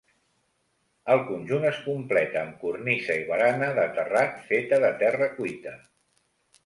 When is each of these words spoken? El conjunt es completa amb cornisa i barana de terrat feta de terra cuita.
El 1.15 1.19
conjunt 1.27 1.67
es 1.71 1.81
completa 1.89 2.41
amb 2.45 2.57
cornisa 2.63 3.19
i 3.25 3.29
barana 3.29 3.69
de 3.81 3.87
terrat 3.99 4.43
feta 4.51 4.81
de 4.87 4.91
terra 5.03 5.29
cuita. 5.39 5.77